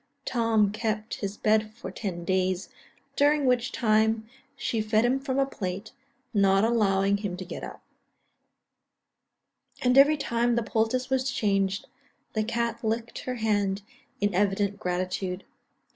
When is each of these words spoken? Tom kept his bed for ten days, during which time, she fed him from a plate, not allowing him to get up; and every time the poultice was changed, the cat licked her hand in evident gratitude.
Tom 0.25 0.71
kept 0.71 1.17
his 1.21 1.37
bed 1.37 1.71
for 1.75 1.91
ten 1.91 2.25
days, 2.25 2.69
during 3.15 3.45
which 3.45 3.71
time, 3.71 4.27
she 4.55 4.81
fed 4.81 5.05
him 5.05 5.19
from 5.19 5.37
a 5.37 5.45
plate, 5.45 5.91
not 6.33 6.63
allowing 6.63 7.17
him 7.17 7.37
to 7.37 7.45
get 7.45 7.63
up; 7.63 7.83
and 9.83 9.99
every 9.99 10.17
time 10.17 10.55
the 10.55 10.63
poultice 10.63 11.11
was 11.11 11.29
changed, 11.29 11.85
the 12.33 12.43
cat 12.43 12.83
licked 12.83 13.19
her 13.25 13.35
hand 13.35 13.83
in 14.19 14.33
evident 14.33 14.79
gratitude. 14.79 15.43